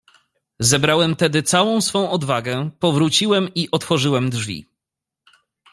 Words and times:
"Zebrałem 0.59 1.15
tedy 1.15 1.43
całą 1.43 1.81
swą 1.81 2.09
odwagę, 2.11 2.69
powróciłem 2.79 3.53
i 3.55 3.71
otworzyłem 3.71 4.29
drzwi." 4.29 4.65